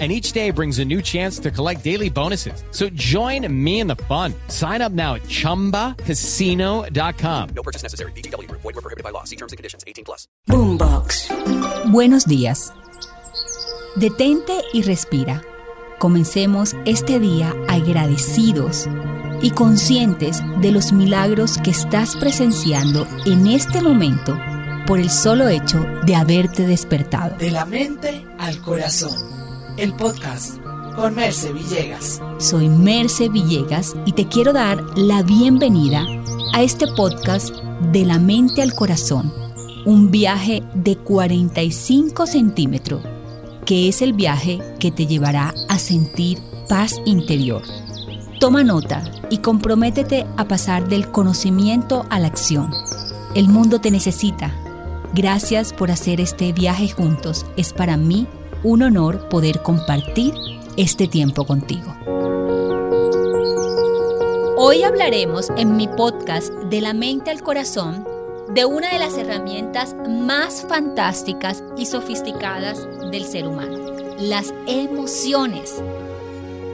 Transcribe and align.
and 0.00 0.10
each 0.10 0.32
day 0.32 0.50
brings 0.50 0.80
a 0.80 0.84
new 0.84 1.00
chance 1.00 1.38
to 1.38 1.52
collect 1.52 1.84
daily 1.84 2.10
bonuses. 2.10 2.64
So 2.72 2.88
join 2.90 3.46
me 3.48 3.78
in 3.78 3.86
the 3.86 3.94
fun. 3.94 4.34
Sign 4.48 4.82
up 4.82 4.90
now 4.90 5.14
at 5.14 5.22
ChumbaCasino.com. 5.22 7.48
No 7.54 7.62
purchase 7.62 7.84
necessary. 7.84 8.10
BGW. 8.12 8.50
Void 8.50 8.64
were 8.64 8.72
prohibited 8.72 9.04
by 9.04 9.10
law. 9.10 9.22
See 9.22 9.36
terms 9.36 9.52
and 9.52 9.56
conditions. 9.56 9.84
18 9.86 10.04
plus. 10.04 10.26
Boombox. 10.48 11.28
Buenos 11.92 12.26
días. 12.26 12.72
Detente 13.94 14.60
y 14.72 14.82
respira. 14.82 15.44
Comencemos 15.98 16.74
este 16.84 17.20
día 17.20 17.54
agradecidos 17.68 18.88
y 19.40 19.50
conscientes 19.50 20.42
de 20.60 20.72
los 20.72 20.92
milagros 20.92 21.58
que 21.58 21.70
estás 21.70 22.16
presenciando 22.16 23.06
en 23.26 23.46
este 23.46 23.80
momento 23.80 24.36
por 24.86 24.98
el 24.98 25.10
solo 25.10 25.48
hecho 25.48 25.84
de 26.04 26.16
haberte 26.16 26.66
despertado. 26.66 27.36
De 27.36 27.50
la 27.50 27.64
mente 27.64 28.24
al 28.38 28.60
corazón. 28.60 29.43
El 29.76 29.92
podcast 29.94 30.58
con 30.94 31.16
Merce 31.16 31.52
Villegas. 31.52 32.22
Soy 32.38 32.68
Merce 32.68 33.28
Villegas 33.28 33.96
y 34.06 34.12
te 34.12 34.28
quiero 34.28 34.52
dar 34.52 34.80
la 34.96 35.22
bienvenida 35.24 36.06
a 36.52 36.62
este 36.62 36.86
podcast 36.86 37.52
de 37.90 38.04
la 38.04 38.20
mente 38.20 38.62
al 38.62 38.72
corazón. 38.74 39.32
Un 39.84 40.12
viaje 40.12 40.62
de 40.74 40.96
45 40.96 42.24
centímetros, 42.28 43.02
que 43.66 43.88
es 43.88 44.00
el 44.00 44.12
viaje 44.12 44.60
que 44.78 44.92
te 44.92 45.06
llevará 45.06 45.52
a 45.68 45.78
sentir 45.80 46.38
paz 46.68 47.00
interior. 47.04 47.62
Toma 48.38 48.62
nota 48.62 49.02
y 49.28 49.38
comprométete 49.38 50.24
a 50.36 50.46
pasar 50.46 50.88
del 50.88 51.10
conocimiento 51.10 52.06
a 52.10 52.20
la 52.20 52.28
acción. 52.28 52.70
El 53.34 53.48
mundo 53.48 53.80
te 53.80 53.90
necesita. 53.90 54.54
Gracias 55.14 55.72
por 55.72 55.90
hacer 55.90 56.20
este 56.20 56.52
viaje 56.52 56.88
juntos. 56.88 57.44
Es 57.56 57.72
para 57.72 57.96
mí 57.96 58.28
un 58.64 58.82
honor 58.82 59.28
poder 59.28 59.62
compartir 59.62 60.34
este 60.76 61.06
tiempo 61.06 61.44
contigo. 61.44 61.94
Hoy 64.56 64.82
hablaremos 64.82 65.50
en 65.58 65.76
mi 65.76 65.86
podcast 65.86 66.50
de 66.50 66.80
la 66.80 66.94
mente 66.94 67.30
al 67.30 67.42
corazón 67.42 68.08
de 68.54 68.64
una 68.64 68.90
de 68.90 68.98
las 68.98 69.18
herramientas 69.18 69.94
más 70.08 70.64
fantásticas 70.66 71.62
y 71.76 71.86
sofisticadas 71.86 72.88
del 73.10 73.24
ser 73.26 73.46
humano, 73.46 73.92
las 74.18 74.54
emociones. 74.66 75.82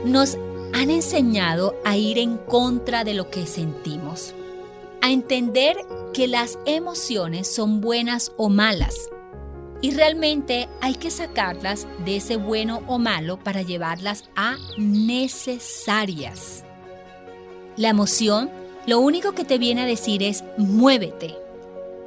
Nos 0.05 0.37
han 0.73 0.91
enseñado 0.91 1.75
a 1.83 1.97
ir 1.97 2.19
en 2.19 2.37
contra 2.37 3.03
de 3.03 3.15
lo 3.15 3.29
que 3.29 3.45
sentimos, 3.45 4.33
a 5.01 5.11
entender 5.11 5.75
que 6.13 6.27
las 6.27 6.57
emociones 6.65 7.53
son 7.53 7.81
buenas 7.81 8.31
o 8.37 8.47
malas, 8.47 9.09
y 9.81 9.91
realmente 9.91 10.69
hay 10.79 10.95
que 10.95 11.11
sacarlas 11.11 11.87
de 12.05 12.17
ese 12.17 12.37
bueno 12.37 12.81
o 12.87 12.99
malo 12.99 13.37
para 13.37 13.61
llevarlas 13.61 14.25
a 14.35 14.57
necesarias. 14.77 16.63
La 17.77 17.89
emoción 17.89 18.49
lo 18.87 18.99
único 18.99 19.33
que 19.33 19.45
te 19.45 19.59
viene 19.59 19.81
a 19.81 19.85
decir 19.85 20.23
es 20.23 20.43
muévete. 20.57 21.37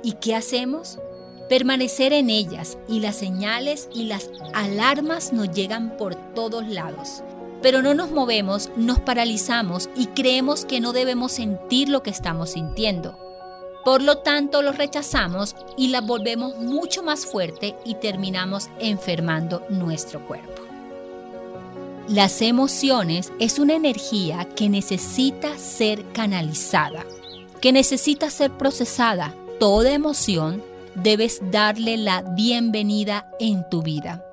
¿Y 0.02 0.12
qué 0.14 0.34
hacemos? 0.34 0.98
Permanecer 1.48 2.12
en 2.12 2.30
ellas 2.30 2.78
y 2.89 2.98
las 3.00 3.17
señales 3.17 3.89
y 3.95 4.05
las 4.05 4.30
alarmas 4.55 5.33
nos 5.33 5.50
llegan 5.52 5.97
por 5.97 6.17
todos 6.34 6.67
lados. 6.67 7.22
Pero 7.62 7.80
no 7.80 7.95
nos 7.95 8.11
movemos, 8.11 8.70
nos 8.77 8.98
paralizamos 8.98 9.89
y 9.96 10.07
creemos 10.08 10.64
que 10.64 10.80
no 10.80 10.92
debemos 10.92 11.33
sentir 11.33 11.89
lo 11.89 12.02
que 12.02 12.11
estamos 12.11 12.51
sintiendo. 12.51 13.18
Por 13.84 14.02
lo 14.02 14.18
tanto, 14.18 14.62
los 14.62 14.78
rechazamos 14.78 15.55
y 15.77 15.89
las 15.89 16.06
volvemos 16.06 16.56
mucho 16.56 17.02
más 17.02 17.27
fuerte 17.27 17.77
y 17.84 17.96
terminamos 17.96 18.70
enfermando 18.78 19.62
nuestro 19.68 20.27
cuerpo. 20.27 20.62
Las 22.08 22.42
emociones 22.42 23.33
es 23.39 23.58
una 23.58 23.74
energía 23.74 24.46
que 24.56 24.68
necesita 24.68 25.58
ser 25.58 26.05
canalizada, 26.12 27.05
que 27.61 27.72
necesita 27.72 28.30
ser 28.30 28.50
procesada. 28.52 29.34
Toda 29.58 29.92
emoción 29.92 30.62
debes 30.95 31.40
darle 31.51 31.96
la 31.96 32.22
bienvenida 32.22 33.27
en 33.39 33.68
tu 33.68 33.83
vida. 33.83 34.24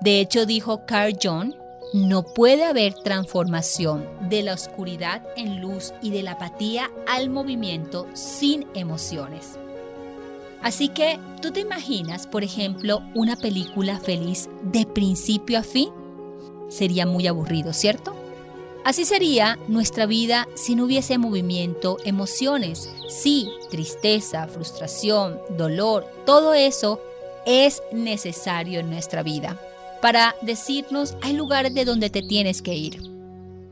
De 0.00 0.20
hecho, 0.20 0.46
dijo 0.46 0.86
Carl 0.86 1.16
Jung, 1.20 1.54
no 1.92 2.22
puede 2.22 2.64
haber 2.64 2.94
transformación 2.94 4.06
de 4.28 4.42
la 4.42 4.54
oscuridad 4.54 5.22
en 5.36 5.60
luz 5.60 5.92
y 6.02 6.10
de 6.10 6.22
la 6.22 6.32
apatía 6.32 6.90
al 7.08 7.30
movimiento 7.30 8.06
sin 8.12 8.66
emociones. 8.74 9.58
Así 10.62 10.88
que, 10.88 11.18
¿tú 11.40 11.52
te 11.52 11.60
imaginas, 11.60 12.26
por 12.26 12.44
ejemplo, 12.44 13.02
una 13.14 13.36
película 13.36 13.98
feliz 13.98 14.48
de 14.62 14.86
principio 14.86 15.58
a 15.58 15.62
fin? 15.62 15.90
Sería 16.68 17.06
muy 17.06 17.26
aburrido, 17.26 17.72
¿cierto? 17.72 18.14
Así 18.84 19.04
sería 19.04 19.58
nuestra 19.68 20.06
vida 20.06 20.46
si 20.54 20.74
no 20.74 20.84
hubiese 20.84 21.18
movimiento, 21.18 21.96
emociones. 22.04 22.90
Sí, 23.08 23.50
tristeza, 23.70 24.46
frustración, 24.46 25.40
dolor, 25.56 26.06
todo 26.24 26.54
eso 26.54 27.00
es 27.46 27.82
necesario 27.92 28.80
en 28.80 28.90
nuestra 28.90 29.22
vida 29.22 29.58
para 30.00 30.34
decirnos 30.42 31.16
hay 31.22 31.34
lugares 31.34 31.74
de 31.74 31.84
donde 31.84 32.10
te 32.10 32.22
tienes 32.22 32.62
que 32.62 32.74
ir. 32.74 33.00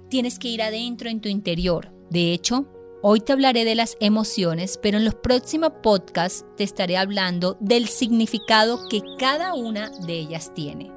Tienes 0.09 0.39
que 0.39 0.49
ir 0.49 0.63
adentro 0.63 1.09
en 1.09 1.21
tu 1.21 1.29
interior. 1.29 1.91
De 2.11 2.33
hecho, 2.33 2.67
hoy 3.03 3.21
te 3.21 3.33
hablaré 3.33 3.65
de 3.65 3.75
las 3.75 3.97
emociones, 4.01 4.79
pero 4.83 4.99
en 4.99 5.05
los 5.05 5.15
próximos 5.15 5.73
podcasts 5.83 6.45
te 6.57 6.65
estaré 6.65 6.97
hablando 6.97 7.57
del 7.61 7.89
significado 7.89 8.89
que 8.89 9.03
cada 9.19 9.55
una 9.55 9.91
de 10.07 10.19
ellas 10.19 10.53
tiene. 10.55 10.91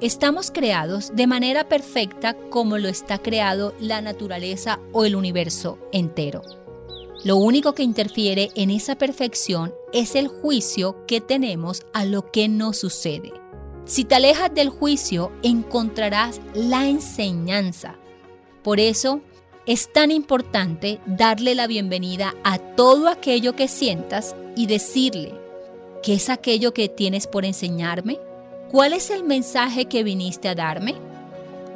Estamos 0.00 0.50
creados 0.50 1.14
de 1.14 1.26
manera 1.26 1.68
perfecta 1.68 2.34
como 2.50 2.76
lo 2.76 2.88
está 2.88 3.18
creado 3.18 3.72
la 3.78 4.00
naturaleza 4.00 4.80
o 4.92 5.04
el 5.04 5.14
universo 5.14 5.78
entero. 5.92 6.42
Lo 7.24 7.36
único 7.36 7.72
que 7.74 7.84
interfiere 7.84 8.50
en 8.56 8.70
esa 8.70 8.96
perfección 8.96 9.72
es 9.92 10.16
el 10.16 10.26
juicio 10.26 11.06
que 11.06 11.20
tenemos 11.20 11.82
a 11.92 12.04
lo 12.04 12.32
que 12.32 12.48
nos 12.48 12.78
sucede. 12.78 13.41
Si 13.84 14.04
te 14.04 14.14
alejas 14.14 14.54
del 14.54 14.68
juicio, 14.68 15.32
encontrarás 15.42 16.40
la 16.54 16.86
enseñanza. 16.86 17.96
Por 18.62 18.78
eso 18.78 19.20
es 19.66 19.92
tan 19.92 20.10
importante 20.10 21.00
darle 21.04 21.54
la 21.54 21.66
bienvenida 21.66 22.34
a 22.44 22.58
todo 22.58 23.08
aquello 23.08 23.54
que 23.56 23.68
sientas 23.68 24.36
y 24.56 24.66
decirle, 24.66 25.34
¿qué 26.02 26.14
es 26.14 26.28
aquello 26.30 26.72
que 26.72 26.88
tienes 26.88 27.26
por 27.26 27.44
enseñarme? 27.44 28.18
¿Cuál 28.70 28.92
es 28.92 29.10
el 29.10 29.24
mensaje 29.24 29.86
que 29.86 30.04
viniste 30.04 30.48
a 30.48 30.54
darme? 30.54 30.94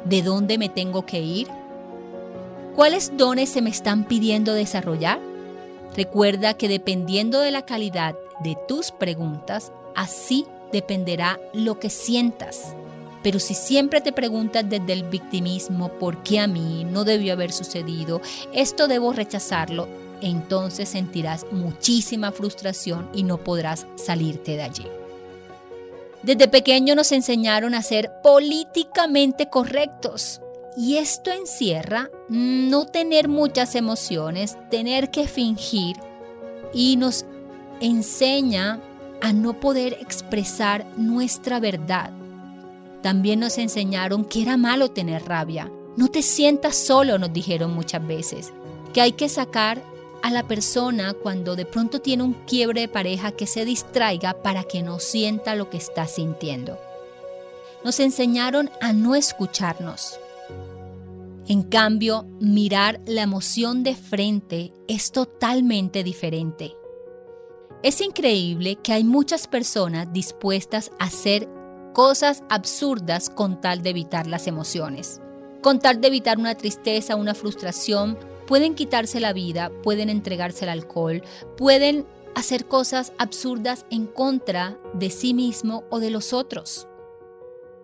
¿De 0.05 0.21
dónde 0.21 0.57
me 0.57 0.69
tengo 0.69 1.05
que 1.05 1.19
ir? 1.19 1.47
¿Cuáles 2.75 3.15
dones 3.17 3.49
se 3.49 3.61
me 3.61 3.69
están 3.69 4.05
pidiendo 4.05 4.53
desarrollar? 4.53 5.19
Recuerda 5.95 6.55
que 6.55 6.69
dependiendo 6.69 7.39
de 7.39 7.51
la 7.51 7.63
calidad 7.63 8.15
de 8.43 8.57
tus 8.67 8.91
preguntas, 8.91 9.71
así 9.95 10.45
dependerá 10.71 11.39
lo 11.53 11.79
que 11.79 11.89
sientas. 11.89 12.75
Pero 13.23 13.39
si 13.39 13.53
siempre 13.53 14.01
te 14.01 14.11
preguntas 14.11 14.63
desde 14.69 14.93
el 14.93 15.03
victimismo, 15.03 15.89
¿por 15.89 16.23
qué 16.23 16.39
a 16.39 16.47
mí? 16.47 16.85
No 16.85 17.03
debió 17.03 17.33
haber 17.33 17.51
sucedido, 17.51 18.21
esto 18.53 18.87
debo 18.87 19.11
rechazarlo, 19.11 19.87
entonces 20.21 20.89
sentirás 20.89 21.45
muchísima 21.51 22.31
frustración 22.31 23.09
y 23.13 23.23
no 23.23 23.37
podrás 23.37 23.85
salirte 23.95 24.55
de 24.55 24.63
allí. 24.63 24.85
Desde 26.23 26.47
pequeño 26.47 26.95
nos 26.95 27.11
enseñaron 27.11 27.73
a 27.73 27.81
ser 27.81 28.11
políticamente 28.23 29.49
correctos 29.49 30.41
y 30.75 30.97
esto 30.97 31.31
encierra 31.31 32.09
no 32.29 32.85
tener 32.85 33.27
muchas 33.27 33.75
emociones, 33.75 34.57
tener 34.69 35.09
que 35.09 35.27
fingir 35.27 35.95
y 36.73 36.97
nos 36.97 37.25
enseña 37.81 38.79
a 39.27 39.33
no 39.33 39.59
poder 39.59 39.97
expresar 39.99 40.87
nuestra 40.95 41.59
verdad. 41.59 42.11
También 43.01 43.41
nos 43.41 43.57
enseñaron 43.57 44.23
que 44.23 44.41
era 44.41 44.55
malo 44.55 44.91
tener 44.91 45.25
rabia. 45.25 45.69
No 45.97 46.07
te 46.07 46.21
sientas 46.21 46.77
solo, 46.77 47.17
nos 47.17 47.33
dijeron 47.33 47.73
muchas 47.73 48.07
veces. 48.07 48.53
Que 48.93 49.01
hay 49.01 49.11
que 49.11 49.27
sacar 49.27 49.83
a 50.23 50.31
la 50.31 50.47
persona 50.47 51.13
cuando 51.13 51.57
de 51.57 51.65
pronto 51.65 51.99
tiene 51.99 52.23
un 52.23 52.35
quiebre 52.45 52.79
de 52.79 52.87
pareja 52.87 53.33
que 53.33 53.47
se 53.47 53.65
distraiga 53.65 54.41
para 54.41 54.63
que 54.63 54.81
no 54.81 54.97
sienta 54.97 55.55
lo 55.55 55.69
que 55.69 55.75
está 55.75 56.07
sintiendo. 56.07 56.77
Nos 57.83 57.99
enseñaron 57.99 58.69
a 58.79 58.93
no 58.93 59.13
escucharnos. 59.13 60.21
En 61.49 61.63
cambio, 61.63 62.25
mirar 62.39 63.01
la 63.05 63.23
emoción 63.23 63.83
de 63.83 63.93
frente 63.93 64.71
es 64.87 65.11
totalmente 65.11 66.05
diferente. 66.05 66.77
Es 67.83 68.01
increíble 68.01 68.77
que 68.77 68.91
hay 68.91 69.03
muchas 69.03 69.47
personas 69.47 70.11
dispuestas 70.11 70.91
a 70.97 71.05
hacer 71.05 71.47
cosas 71.93 72.43
absurdas 72.49 73.29
con 73.29 73.61
tal 73.61 73.83
de 73.83 73.91
evitar 73.91 74.25
las 74.25 74.47
emociones. 74.47 75.21
Con 75.61 75.79
tal 75.79 76.01
de 76.01 76.07
evitar 76.07 76.39
una 76.39 76.55
tristeza, 76.55 77.15
una 77.15 77.35
frustración, 77.35 78.17
pueden 78.47 78.73
quitarse 78.73 79.19
la 79.19 79.31
vida, 79.31 79.71
pueden 79.83 80.09
entregarse 80.09 80.65
al 80.65 80.69
alcohol, 80.69 81.21
pueden 81.55 82.07
hacer 82.33 82.65
cosas 82.65 83.13
absurdas 83.19 83.85
en 83.91 84.07
contra 84.07 84.79
de 84.93 85.11
sí 85.11 85.35
mismo 85.35 85.83
o 85.91 85.99
de 85.99 86.09
los 86.09 86.33
otros. 86.33 86.87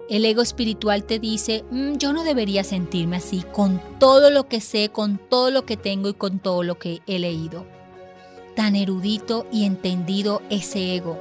El 0.10 0.26
ego 0.26 0.42
espiritual 0.42 1.06
te 1.06 1.20
dice, 1.20 1.64
mm, 1.70 1.94
yo 1.98 2.14
no 2.14 2.24
debería 2.24 2.64
sentirme 2.64 3.18
así 3.18 3.44
con 3.54 3.80
todo 4.00 4.32
lo 4.32 4.48
que 4.48 4.60
sé, 4.60 4.90
con 4.90 5.18
todo 5.18 5.52
lo 5.52 5.66
que 5.66 5.78
tengo 5.78 6.10
y 6.10 6.14
con 6.14 6.40
todo 6.40 6.64
lo 6.64 6.80
que 6.80 7.02
he 7.06 7.20
leído. 7.20 7.66
Tan 8.56 8.76
erudito 8.76 9.48
y 9.52 9.66
entendido 9.66 10.42
ese 10.50 10.96
ego. 10.96 11.20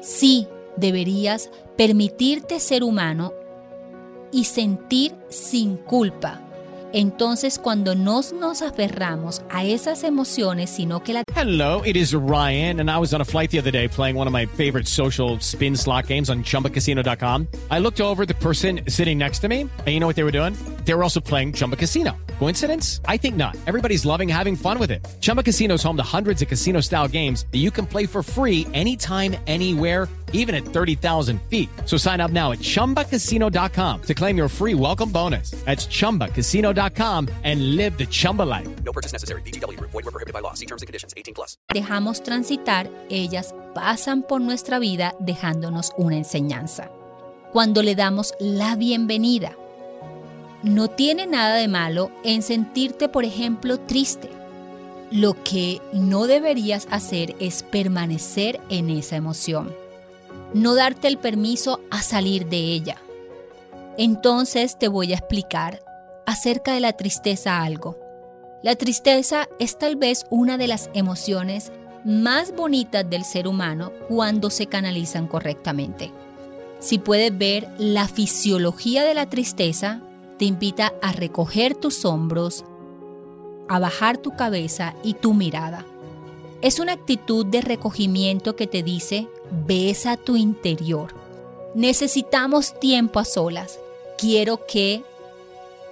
Sí, 0.00 0.48
deberías 0.76 1.50
permitirte 1.76 2.60
ser 2.60 2.82
humano 2.82 3.32
y 4.32 4.44
sentir 4.44 5.14
sin 5.28 5.76
culpa 5.76 6.40
entonces, 6.92 7.58
cuando 7.58 7.94
nos 7.94 8.32
nos 8.32 8.60
aferramos 8.60 9.42
a 9.50 9.64
esas 9.64 10.04
emociones, 10.04 10.70
sino 10.70 11.02
que 11.02 11.14
la... 11.14 11.22
Hello, 11.34 11.82
it 11.84 11.96
is 11.96 12.14
Ryan, 12.14 12.80
and 12.80 12.90
I 12.90 12.98
was 12.98 13.14
on 13.14 13.20
a 13.20 13.24
flight 13.24 13.50
the 13.50 13.58
other 13.58 13.70
day 13.70 13.88
playing 13.88 14.16
one 14.16 14.26
of 14.26 14.32
my 14.32 14.46
favorite 14.46 14.86
social 14.86 15.38
spin 15.40 15.76
slot 15.76 16.06
games 16.06 16.28
on 16.28 16.42
ChumbaCasino.com. 16.42 17.48
I 17.70 17.78
looked 17.78 18.00
over 18.00 18.26
the 18.26 18.34
person 18.34 18.80
sitting 18.88 19.18
next 19.18 19.40
to 19.40 19.48
me, 19.48 19.62
and 19.62 19.88
you 19.88 20.00
know 20.00 20.06
what 20.06 20.16
they 20.16 20.24
were 20.24 20.30
doing? 20.30 20.54
They 20.84 20.94
were 20.94 21.02
also 21.02 21.20
playing 21.20 21.54
Chumba 21.54 21.76
Casino. 21.76 22.16
Coincidence? 22.38 23.00
I 23.06 23.16
think 23.16 23.36
not. 23.36 23.56
Everybody's 23.66 24.04
loving 24.04 24.28
having 24.28 24.56
fun 24.56 24.78
with 24.78 24.90
it. 24.90 25.06
Chumba 25.20 25.42
Casino 25.42 25.74
is 25.74 25.82
home 25.82 25.96
to 25.96 26.02
hundreds 26.02 26.42
of 26.42 26.48
casino-style 26.48 27.08
games 27.08 27.46
that 27.52 27.58
you 27.58 27.70
can 27.70 27.86
play 27.86 28.06
for 28.06 28.22
free 28.22 28.66
anytime, 28.72 29.36
anywhere 29.46 30.08
even 30.32 30.54
at 30.54 30.64
30,000 30.64 31.40
feet. 31.48 31.68
So 31.86 31.96
sign 31.96 32.20
up 32.20 32.30
now 32.30 32.52
at 32.52 32.58
ChumbaCasino.com 32.58 34.02
to 34.02 34.14
claim 34.14 34.36
your 34.36 34.48
free 34.48 34.74
welcome 34.74 35.10
bonus. 35.10 35.52
That's 35.64 35.86
ChumbaCasino.com 35.86 37.28
and 37.44 37.76
live 37.76 37.96
the 37.96 38.06
Chumba 38.06 38.42
life. 38.42 38.68
No 38.82 38.92
purchase 38.92 39.12
necessary. 39.12 39.42
VGW. 39.42 39.78
Void 39.80 40.04
were 40.04 40.10
prohibited 40.10 40.34
by 40.34 40.40
law. 40.40 40.54
See 40.54 40.66
terms 40.66 40.82
and 40.82 40.88
conditions. 40.88 41.14
18 41.16 41.34
plus. 41.34 41.56
dejamos 41.72 42.22
transitar, 42.22 42.90
ellas 43.08 43.54
pasan 43.74 44.22
por 44.22 44.40
nuestra 44.40 44.78
vida 44.78 45.14
dejándonos 45.20 45.92
una 45.96 46.16
enseñanza. 46.16 46.90
Cuando 47.52 47.82
le 47.82 47.94
damos 47.94 48.34
la 48.40 48.76
bienvenida, 48.76 49.56
no 50.62 50.88
tiene 50.88 51.26
nada 51.26 51.56
de 51.56 51.68
malo 51.68 52.10
en 52.24 52.42
sentirte, 52.42 53.08
por 53.08 53.24
ejemplo, 53.24 53.80
triste. 53.80 54.30
Lo 55.10 55.34
que 55.42 55.80
no 55.92 56.26
deberías 56.26 56.86
hacer 56.90 57.34
es 57.38 57.62
permanecer 57.62 58.60
en 58.68 58.88
esa 58.90 59.16
emoción 59.16 59.72
no 60.54 60.74
darte 60.74 61.08
el 61.08 61.18
permiso 61.18 61.80
a 61.90 62.02
salir 62.02 62.46
de 62.46 62.58
ella. 62.58 62.96
Entonces 63.96 64.78
te 64.78 64.88
voy 64.88 65.12
a 65.12 65.16
explicar 65.16 65.82
acerca 66.26 66.74
de 66.74 66.80
la 66.80 66.92
tristeza 66.92 67.62
algo. 67.62 67.98
La 68.62 68.76
tristeza 68.76 69.48
es 69.58 69.78
tal 69.78 69.96
vez 69.96 70.24
una 70.30 70.56
de 70.56 70.68
las 70.68 70.88
emociones 70.94 71.72
más 72.04 72.54
bonitas 72.54 73.08
del 73.08 73.24
ser 73.24 73.46
humano 73.48 73.92
cuando 74.08 74.50
se 74.50 74.66
canalizan 74.66 75.26
correctamente. 75.26 76.12
Si 76.78 76.98
puedes 76.98 77.36
ver 77.36 77.68
la 77.78 78.08
fisiología 78.08 79.04
de 79.04 79.14
la 79.14 79.28
tristeza, 79.28 80.00
te 80.42 80.46
invita 80.46 80.92
a 81.00 81.12
recoger 81.12 81.76
tus 81.76 82.04
hombros, 82.04 82.64
a 83.68 83.78
bajar 83.78 84.18
tu 84.18 84.34
cabeza 84.34 84.92
y 85.04 85.14
tu 85.14 85.34
mirada. 85.34 85.86
Es 86.62 86.80
una 86.80 86.94
actitud 86.94 87.46
de 87.46 87.60
recogimiento 87.60 88.56
que 88.56 88.66
te 88.66 88.82
dice, 88.82 89.28
besa 89.68 90.16
tu 90.16 90.34
interior. 90.34 91.14
Necesitamos 91.76 92.76
tiempo 92.80 93.20
a 93.20 93.24
solas. 93.24 93.78
Quiero 94.18 94.66
que 94.66 95.04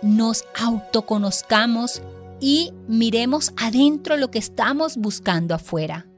nos 0.02 0.44
autoconozcamos 0.61 2.02
y 2.41 2.73
miremos 2.88 3.52
adentro 3.56 4.17
lo 4.17 4.32
que 4.32 4.41
estamos 4.41 4.97
buscando 4.97 5.55
afuera. 5.55 6.08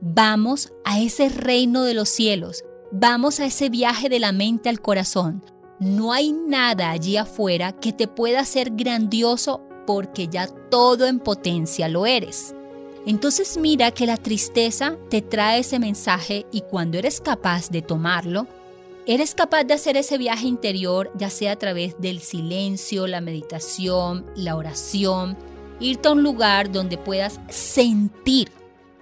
Vamos 0.00 0.72
a 0.84 0.98
ese 0.98 1.28
reino 1.28 1.84
de 1.84 1.94
los 1.94 2.08
cielos. 2.08 2.64
Vamos 2.90 3.38
a 3.38 3.46
ese 3.46 3.68
viaje 3.68 4.08
de 4.08 4.18
la 4.18 4.32
mente 4.32 4.68
al 4.68 4.80
corazón. 4.80 5.44
No 5.80 6.12
hay 6.12 6.32
nada 6.32 6.90
allí 6.90 7.16
afuera 7.16 7.72
que 7.72 7.92
te 7.92 8.08
pueda 8.08 8.40
hacer 8.40 8.70
grandioso 8.72 9.62
porque 9.86 10.26
ya 10.26 10.48
todo 10.48 11.06
en 11.06 11.20
potencia 11.20 11.88
lo 11.88 12.04
eres. 12.04 12.54
Entonces 13.06 13.56
mira 13.56 13.92
que 13.92 14.04
la 14.04 14.16
tristeza 14.16 14.96
te 15.08 15.22
trae 15.22 15.60
ese 15.60 15.78
mensaje 15.78 16.46
y 16.50 16.62
cuando 16.62 16.98
eres 16.98 17.20
capaz 17.20 17.70
de 17.70 17.80
tomarlo, 17.80 18.46
eres 19.06 19.34
capaz 19.34 19.64
de 19.64 19.74
hacer 19.74 19.96
ese 19.96 20.18
viaje 20.18 20.46
interior, 20.46 21.10
ya 21.16 21.30
sea 21.30 21.52
a 21.52 21.56
través 21.56 21.98
del 21.98 22.20
silencio, 22.20 23.06
la 23.06 23.20
meditación, 23.20 24.26
la 24.34 24.56
oración, 24.56 25.38
irte 25.80 26.08
a 26.08 26.12
un 26.12 26.22
lugar 26.22 26.72
donde 26.72 26.98
puedas 26.98 27.40
sentir 27.48 28.50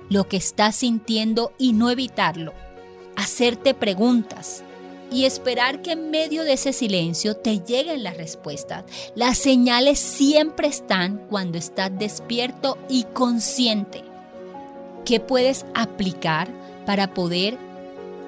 lo 0.09 0.29
que 0.29 0.37
estás 0.37 0.77
sintiendo 0.77 1.53
y 1.59 1.73
no 1.73 1.91
evitarlo, 1.91 2.53
hacerte 3.17 3.75
preguntas, 3.75 4.63
y 5.11 5.25
esperar 5.25 5.83
que 5.83 5.93
en 5.93 6.11
medio 6.11 6.45
de 6.45 6.55
ese 6.55 6.73
silencio 6.73 7.37
te 7.37 7.61
lleguen 7.61 8.03
las 8.03 8.17
respuestas. 8.17 8.85
Las 9.15 9.39
señales 9.39 9.99
siempre 9.99 10.69
están 10.69 11.19
cuando 11.31 11.59
estás 11.59 11.91
despierto 11.97 12.79
y 12.89 13.05
consciente. 13.05 14.03
¿Qué 15.05 15.21
puedes 15.21 15.65
aplicar 15.75 16.49
para 16.85 17.15
poder 17.15 17.57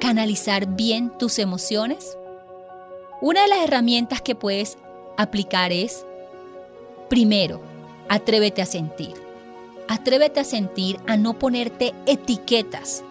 canalizar 0.00 0.66
bien 0.66 1.10
tus 1.19 1.38
emociones? 1.38 2.16
Una 3.20 3.42
de 3.42 3.48
las 3.48 3.58
herramientas 3.58 4.22
que 4.22 4.36
puedes 4.36 4.78
aplicar 5.16 5.72
es, 5.72 6.06
primero, 7.08 7.60
atrévete 8.08 8.62
a 8.62 8.66
sentir. 8.66 9.14
Atrévete 9.88 10.40
a 10.40 10.44
sentir, 10.44 11.00
a 11.06 11.16
no 11.16 11.38
ponerte 11.38 11.94
etiquetas 12.06 13.02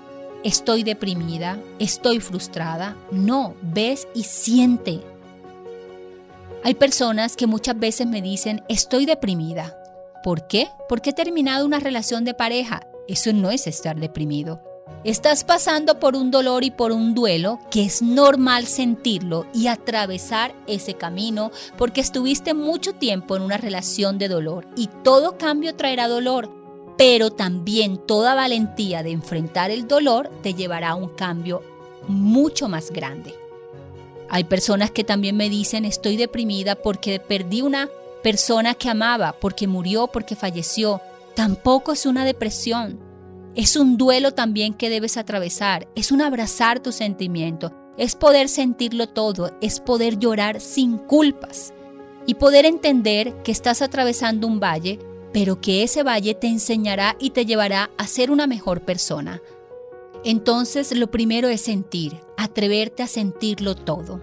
estoy 0.48 0.84
deprimida, 0.84 1.60
estoy 1.78 2.22
frustrada. 2.22 2.96
No, 3.12 3.56
ves 3.62 4.08
y 4.16 4.24
siente. 4.24 5.02
Hay 6.64 6.74
personas 6.74 7.36
que 7.36 7.48
muchas 7.48 7.78
veces 7.78 8.08
me 8.08 8.22
dicen, 8.22 8.64
estoy 8.70 9.06
deprimida. 9.06 9.78
¿Por 10.24 10.48
qué? 10.48 10.70
Porque 10.88 11.10
he 11.10 11.14
terminado 11.14 11.66
una 11.66 11.80
relación 11.82 12.24
de 12.24 12.34
pareja. 12.34 12.88
Eso 13.10 13.34
no 13.34 13.52
es 13.52 13.68
estar 13.68 14.00
deprimido. 14.00 14.62
Estás 15.04 15.44
pasando 15.44 16.00
por 16.00 16.16
un 16.16 16.32
dolor 16.32 16.64
y 16.64 16.72
por 16.72 16.94
un 16.94 17.14
duelo 17.14 17.60
que 17.70 17.84
es 17.84 18.02
normal 18.02 18.68
sentirlo 18.68 19.46
y 19.54 19.68
atravesar 19.68 20.56
ese 20.66 20.94
camino 20.94 21.52
porque 21.78 22.02
estuviste 22.02 22.54
mucho 22.54 22.94
tiempo 22.94 23.36
en 23.36 23.42
una 23.44 23.58
relación 23.58 24.18
de 24.18 24.30
dolor 24.30 24.66
y 24.76 24.88
todo 25.04 25.38
cambio 25.38 25.76
traerá 25.76 26.08
dolor 26.08 26.57
pero 26.98 27.30
también 27.30 27.98
toda 27.98 28.34
valentía 28.36 29.04
de 29.04 29.12
enfrentar 29.12 29.72
el 29.72 29.88
dolor 29.88 30.30
te 30.42 30.56
llevará 30.56 30.90
a 30.90 30.96
un 30.96 31.10
cambio 31.10 31.64
mucho 32.08 32.68
más 32.68 32.92
grande. 32.92 33.34
Hay 34.30 34.44
personas 34.46 34.92
que 34.92 35.04
también 35.04 35.38
me 35.38 35.50
dicen 35.50 35.86
estoy 35.86 36.18
deprimida 36.18 36.76
porque 36.76 37.20
perdí 37.20 37.62
una 37.62 37.90
persona 38.24 38.74
que 38.74 38.90
amaba, 38.90 39.34
porque 39.34 39.68
murió, 39.68 40.08
porque 40.08 40.36
falleció. 40.36 41.02
Tampoco 41.36 41.94
es 41.94 42.06
una 42.06 42.26
depresión. 42.26 43.00
Es 43.56 43.76
un 43.76 43.98
duelo 43.98 44.34
también 44.34 44.74
que 44.74 44.90
debes 44.90 45.18
atravesar. 45.18 45.88
Es 45.96 46.12
un 46.12 46.22
abrazar 46.22 46.82
tu 46.82 46.92
sentimiento. 46.92 47.72
Es 47.98 48.16
poder 48.16 48.50
sentirlo 48.50 49.08
todo. 49.08 49.52
Es 49.62 49.80
poder 49.80 50.20
llorar 50.20 50.60
sin 50.60 50.98
culpas. 50.98 51.74
Y 52.26 52.36
poder 52.36 52.66
entender 52.66 53.34
que 53.44 53.52
estás 53.52 53.82
atravesando 53.82 54.46
un 54.48 54.60
valle 54.60 55.00
pero 55.38 55.62
que 55.62 55.84
ese 55.84 56.02
valle 56.02 56.34
te 56.34 56.48
enseñará 56.48 57.16
y 57.20 57.30
te 57.30 57.46
llevará 57.46 57.92
a 57.96 58.08
ser 58.08 58.32
una 58.32 58.48
mejor 58.48 58.82
persona. 58.82 59.40
Entonces 60.24 60.92
lo 60.98 61.12
primero 61.12 61.48
es 61.48 61.62
sentir, 61.62 62.20
atreverte 62.38 63.04
a 63.04 63.08
sentirlo 63.08 63.76
todo. 63.76 64.20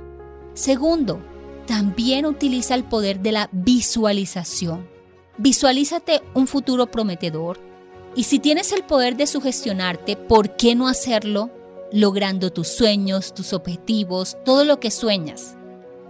Segundo, 0.54 1.20
también 1.68 2.26
utiliza 2.26 2.74
el 2.74 2.82
poder 2.82 3.20
de 3.20 3.30
la 3.30 3.48
visualización. 3.52 4.88
Visualízate 5.38 6.20
un 6.34 6.48
futuro 6.48 6.90
prometedor 6.90 7.60
y 8.16 8.24
si 8.24 8.40
tienes 8.40 8.72
el 8.72 8.82
poder 8.82 9.14
de 9.14 9.28
sugestionarte, 9.28 10.16
¿por 10.16 10.56
qué 10.56 10.74
no 10.74 10.88
hacerlo 10.88 11.48
logrando 11.92 12.50
tus 12.50 12.66
sueños, 12.66 13.34
tus 13.34 13.52
objetivos, 13.52 14.36
todo 14.44 14.64
lo 14.64 14.80
que 14.80 14.90
sueñas? 14.90 15.54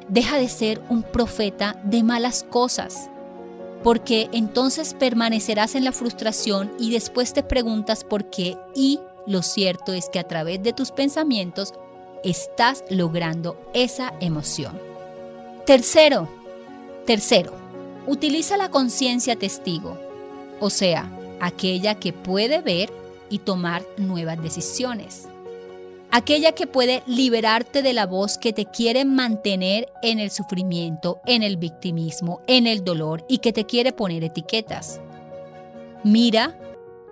Deja 0.08 0.38
de 0.38 0.49
ser 0.49 0.80
un 0.88 1.02
profeta 1.02 1.78
de 1.84 2.02
malas 2.02 2.42
cosas 2.42 3.11
porque 3.84 4.30
entonces 4.32 4.94
permanecerás 4.94 5.74
en 5.74 5.84
la 5.84 5.92
frustración 5.92 6.72
y 6.80 6.90
después 6.90 7.34
te 7.34 7.42
preguntas 7.42 8.02
por 8.02 8.30
qué 8.30 8.56
y 8.74 8.98
lo 9.26 9.42
cierto 9.42 9.92
es 9.92 10.08
que 10.08 10.18
a 10.18 10.24
través 10.24 10.62
de 10.62 10.72
tus 10.72 10.90
pensamientos 10.90 11.74
estás 12.24 12.82
logrando 12.88 13.60
esa 13.74 14.14
emoción. 14.20 14.80
Tercero, 15.66 16.28
tercero, 17.04 17.52
utiliza 18.06 18.56
la 18.56 18.70
conciencia 18.70 19.36
testigo, 19.36 19.98
o 20.60 20.70
sea, 20.70 21.10
aquella 21.40 21.94
que 21.96 22.14
puede 22.14 22.62
ver 22.62 22.90
y 23.28 23.40
tomar 23.40 23.84
nuevas 23.98 24.42
decisiones. 24.42 25.28
Aquella 26.16 26.52
que 26.52 26.68
puede 26.68 27.02
liberarte 27.09 27.83
de 27.83 27.92
la 27.92 28.06
voz 28.06 28.38
que 28.38 28.52
te 28.52 28.66
quiere 28.66 29.04
mantener 29.04 29.88
en 30.00 30.21
el 30.21 30.30
sufrimiento, 30.30 31.21
en 31.26 31.42
el 31.42 31.56
victimismo, 31.56 32.40
en 32.47 32.68
el 32.68 32.85
dolor 32.85 33.25
y 33.28 33.38
que 33.38 33.52
te 33.52 33.64
quiere 33.64 33.90
poner 33.92 34.23
etiquetas. 34.23 35.00
Mira 36.04 36.56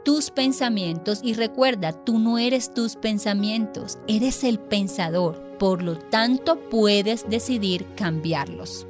tus 0.05 0.31
pensamientos 0.31 1.19
y 1.21 1.35
recuerda, 1.35 1.91
tú 1.91 2.21
no 2.21 2.39
eres 2.39 2.75
tus 2.75 2.95
pensamientos, 2.95 3.99
eres 4.07 4.45
el 4.45 4.61
pensador, 4.61 5.59
por 5.59 5.83
lo 5.83 5.99
tanto 5.99 6.61
puedes 6.71 7.29
decidir 7.29 7.85
cambiarlos. 7.97 8.87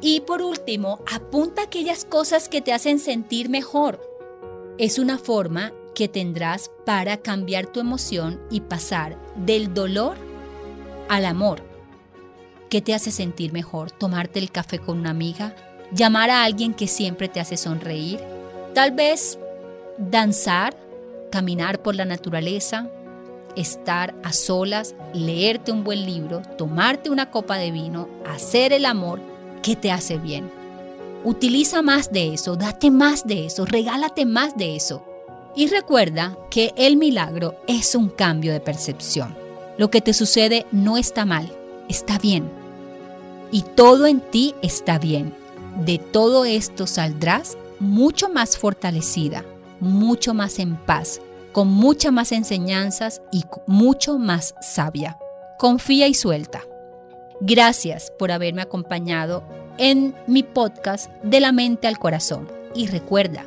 Y 0.00 0.20
por 0.20 0.42
último, 0.42 1.00
apunta 1.12 1.62
aquellas 1.62 2.04
cosas 2.04 2.48
que 2.48 2.60
te 2.60 2.72
hacen 2.72 3.00
sentir 3.00 3.48
mejor. 3.48 4.00
Es 4.78 5.00
una 5.00 5.18
forma 5.18 5.72
que 5.94 6.08
tendrás 6.08 6.70
para 6.84 7.16
cambiar 7.16 7.66
tu 7.66 7.80
emoción 7.80 8.40
y 8.50 8.60
pasar 8.60 9.16
del 9.36 9.72
dolor 9.72 10.16
al 11.08 11.24
amor. 11.24 11.62
¿Qué 12.68 12.80
te 12.80 12.94
hace 12.94 13.10
sentir 13.10 13.52
mejor? 13.52 13.90
¿Tomarte 13.90 14.40
el 14.40 14.50
café 14.50 14.78
con 14.78 14.98
una 14.98 15.10
amiga? 15.10 15.54
¿Llamar 15.92 16.30
a 16.30 16.44
alguien 16.44 16.74
que 16.74 16.88
siempre 16.88 17.28
te 17.28 17.40
hace 17.40 17.56
sonreír? 17.56 18.20
Tal 18.74 18.90
vez 18.90 19.38
danzar, 19.96 20.76
caminar 21.30 21.80
por 21.82 21.94
la 21.94 22.04
naturaleza, 22.04 22.90
estar 23.54 24.14
a 24.24 24.32
solas, 24.32 24.94
leerte 25.12 25.70
un 25.70 25.84
buen 25.84 26.04
libro, 26.04 26.42
tomarte 26.58 27.10
una 27.10 27.30
copa 27.30 27.56
de 27.56 27.70
vino, 27.70 28.08
hacer 28.26 28.72
el 28.72 28.86
amor 28.86 29.20
que 29.62 29.76
te 29.76 29.92
hace 29.92 30.18
bien. 30.18 30.50
Utiliza 31.22 31.80
más 31.80 32.12
de 32.12 32.34
eso, 32.34 32.56
date 32.56 32.90
más 32.90 33.26
de 33.26 33.46
eso, 33.46 33.64
regálate 33.64 34.26
más 34.26 34.56
de 34.56 34.76
eso. 34.76 35.13
Y 35.56 35.68
recuerda 35.68 36.36
que 36.50 36.72
el 36.76 36.96
milagro 36.96 37.54
es 37.66 37.94
un 37.94 38.08
cambio 38.08 38.52
de 38.52 38.60
percepción. 38.60 39.36
Lo 39.78 39.90
que 39.90 40.00
te 40.00 40.12
sucede 40.12 40.66
no 40.72 40.96
está 40.96 41.24
mal, 41.24 41.52
está 41.88 42.18
bien. 42.18 42.50
Y 43.52 43.62
todo 43.62 44.06
en 44.06 44.20
ti 44.20 44.54
está 44.62 44.98
bien. 44.98 45.34
De 45.84 45.98
todo 45.98 46.44
esto 46.44 46.86
saldrás 46.86 47.56
mucho 47.78 48.28
más 48.28 48.56
fortalecida, 48.56 49.44
mucho 49.80 50.34
más 50.34 50.58
en 50.58 50.76
paz, 50.76 51.20
con 51.52 51.68
muchas 51.68 52.12
más 52.12 52.32
enseñanzas 52.32 53.22
y 53.30 53.44
mucho 53.66 54.18
más 54.18 54.54
sabia. 54.60 55.18
Confía 55.58 56.08
y 56.08 56.14
suelta. 56.14 56.62
Gracias 57.40 58.12
por 58.18 58.32
haberme 58.32 58.62
acompañado 58.62 59.44
en 59.78 60.14
mi 60.26 60.42
podcast 60.42 61.10
De 61.22 61.40
la 61.40 61.52
mente 61.52 61.86
al 61.86 61.98
corazón. 61.98 62.48
Y 62.74 62.86
recuerda, 62.88 63.46